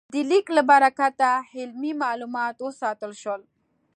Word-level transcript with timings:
د 0.13 0.15
لیک 0.29 0.45
له 0.57 0.61
برکته 0.71 1.29
علمي 1.55 1.91
مالومات 2.03 2.55
وساتل 2.65 3.11
شول. 3.21 3.41